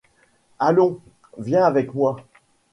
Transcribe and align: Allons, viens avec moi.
Allons, 0.57 0.99
viens 1.37 1.63
avec 1.63 1.93
moi. 1.93 2.17